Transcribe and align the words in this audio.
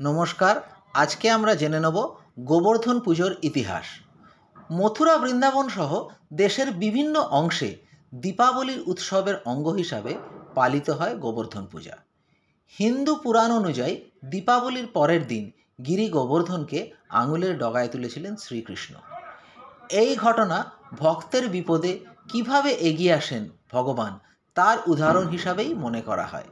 নমস্কার, 0.00 0.56
আজকে 0.94 1.30
আমরা 1.30 1.54
জেনে 1.54 1.80
নেব 1.80 1.96
গোবর্ধন 2.40 3.00
পুজোর 3.00 3.32
ইতিহাস। 3.42 3.84
মথুরা 4.72 5.18
বৃন্দাবন 5.18 5.68
সহ 5.68 6.08
দেশের 6.32 6.72
বিভিন্ন 6.72 7.20
অংশে 7.20 7.76
দীপাবলির 8.14 8.80
উৎসবের 8.86 9.36
অঙ্গ 9.44 9.68
হিসাবে 9.68 10.14
পালিত 10.54 10.90
হয় 10.90 11.14
গোবর্ধন 11.16 11.66
পূজা। 11.66 11.96
হিন্দু 12.78 13.14
পুরাণ 13.16 13.50
অনুযায়ী 13.50 13.94
দীপাবলির 14.24 14.86
পরের 14.86 15.26
দিন 15.26 15.50
গিরি 15.84 16.08
গোবর্ধনকে 16.08 16.90
আঙুলের 17.08 17.58
ডগায় 17.58 17.88
তুলেছিলেন 17.88 18.36
শ্রীকৃষ্ণ। 18.36 18.94
এই 19.90 20.16
ঘটনা 20.16 20.72
ভক্তের 20.98 21.48
বিপদে 21.48 21.92
কীভাবে 22.28 22.70
এগিয়ে 22.70 23.12
আসেন 23.12 23.48
ভগবান, 23.72 24.18
তার 24.54 24.78
উদাহরণ 24.86 25.26
হিসাবেই 25.28 25.74
মনে 25.74 26.00
করা 26.00 26.26
হয়। 26.26 26.48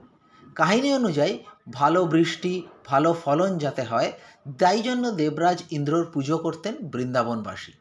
কাহিনী 0.56 0.94
অনুযায়ী, 0.94 1.38
ভালো 1.72 2.06
বৃষ্টি, 2.06 2.62
ভালো 2.86 3.12
ফলন 3.24 3.58
যাতে 3.58 3.82
হয়, 3.82 4.12
তাই 4.58 4.82
জন্য 4.82 5.10
দেবরাজ 5.10 5.62
ইন্দ্রর 5.70 6.04
পুজো 6.04 6.38
করতেন 6.38 6.74
বৃন্দাবনবাসী। 6.82 7.72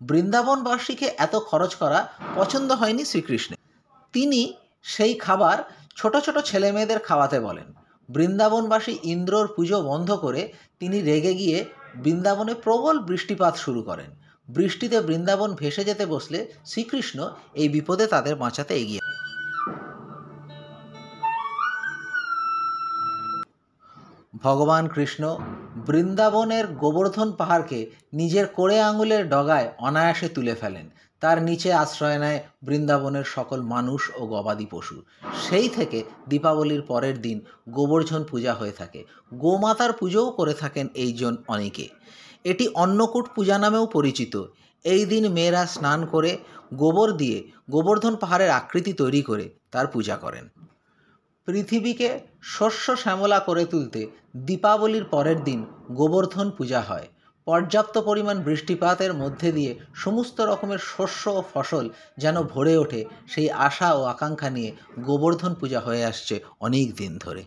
বৃন্দাবনবাসীকে 0.00 1.14
এত 1.18 1.36
খরচ 1.36 1.74
করা 1.74 2.08
পছন্দ 2.34 2.72
হয়নি 2.72 3.04
শ্রীকৃষ্ণের। 3.04 3.58
তিনি 4.12 4.54
সেই 4.82 5.14
খাবার 5.14 5.58
ছোট 5.96 6.16
ছোট 6.16 6.38
ছেলেমেয়েদের 6.38 6.98
খাওয়াতে 6.98 7.40
বলেন। 7.40 7.74
বৃন্দাবনবাসী 8.08 8.98
ইন্দ্রর 9.02 9.46
পুজো 9.56 9.82
বন্ধ 9.82 10.12
করে 10.12 10.52
তিনি 10.78 11.00
রেগে 11.00 11.34
গিয়ে 11.34 11.64
বৃন্দাবনে 11.94 12.54
প্রবল 12.54 12.98
বৃষ্টিপাত 12.98 13.56
শুরু 13.56 13.82
করেন। 13.82 14.10
বৃষ্টিতে 14.48 15.00
বৃন্দাবন 15.00 15.54
ভেসে 15.54 15.84
যেতে 15.84 16.06
বসলে 16.06 16.38
শ্রীকৃষ্ণ 16.64 17.30
এই 17.54 17.68
বিপদে 17.68 18.06
তাদের 18.06 18.36
বাঁচাতে 18.36 18.74
এগিয়ে 18.74 19.00
ভগবান 24.44 24.84
কৃষ্ণ 24.88 25.24
বৃন্দাবনের 25.86 26.64
গোবর্ধন 26.82 27.28
পাহাড়কে 27.32 27.78
নিজের 28.12 28.46
কোড়ে 28.46 28.76
আঙুলের 28.80 29.22
ডগায় 29.28 29.68
অনায়াসে 29.78 30.28
তুলে 30.28 30.54
ফেলেন। 30.54 30.86
তার 31.20 31.38
নিচে 31.42 31.70
আশ্রয় 31.72 32.18
নেয় 32.18 32.40
বৃন্দাবনের 32.62 33.26
সকল 33.34 33.58
মানুষ 33.74 34.00
ও 34.16 34.22
গবাদি 34.26 34.66
পশু। 34.70 34.96
সেই 35.44 35.68
থেকে 35.68 35.98
দীপাবলির 36.28 36.82
পরের 36.82 37.16
দিন 37.20 37.38
গোবর্ধন 37.70 38.22
পূজা 38.30 38.52
হয়ে 38.54 38.72
থাকে। 38.72 39.00
গোমাতার 39.34 39.92
পুজোও 39.92 40.28
করে 40.30 40.54
থাকেন 40.54 40.86
এইজন 40.94 41.36
অনেকে। 41.48 41.86
এটি 42.44 42.64
অন্নকূট 42.74 43.26
পূজা 43.34 43.56
নামেও 43.58 43.86
পরিচিত। 43.86 44.34
এই 44.84 45.02
দিন 45.04 45.24
মেয়েরা 45.28 45.62
স্নান 45.66 46.00
করে 46.06 46.32
গোবর 46.74 47.08
দিয়ে 47.12 47.38
গোবর্ধন 47.70 48.14
পাহাড়ের 48.16 48.50
আকৃতি 48.50 48.92
তৈরি 48.92 49.22
করে 49.22 49.46
তার 49.70 49.86
পূজা 49.86 50.16
করেন। 50.16 50.44
পৃথিবীকে 51.48 52.20
শস্য 52.42 52.96
শ্যামলা 52.96 53.40
করে 53.40 53.64
তুলতে 53.64 54.06
দীপাবলির 54.36 55.04
পরের 55.04 55.44
দিন 55.44 55.64
গোবর্ধন 55.90 56.50
পূজা 56.50 56.80
হয়। 56.80 57.08
পর্যাপ্ত 57.46 57.98
পরিমাণ 57.98 58.42
বৃষ্টিপাতের 58.42 59.14
মধ্যে 59.14 59.52
দিয়ে 59.52 59.78
সমস্ত 59.94 60.40
রকমের 60.40 60.78
শস্য 60.78 61.30
ও 61.30 61.42
ফসল 61.54 61.88
যেন 62.18 62.42
ভরে 62.42 62.76
ওঠে, 62.76 63.04
সেই 63.26 63.50
আশা 63.50 63.92
ও 63.94 64.02
আকাঙ্ক্ষা 64.04 64.50
নিয়ে 64.50 64.72
গোবর্ধন 65.00 65.54
পূজা 65.54 65.80
হয়ে 65.80 66.04
আসছে 66.04 66.40
অনেক 66.60 66.94
দিন 66.94 67.18
ধরে। 67.18 67.44